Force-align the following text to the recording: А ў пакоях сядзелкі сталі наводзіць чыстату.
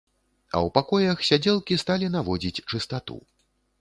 А 0.37 0.55
ў 0.67 0.69
пакоях 0.77 1.21
сядзелкі 1.29 1.79
сталі 1.83 2.07
наводзіць 2.17 2.63
чыстату. 2.73 3.19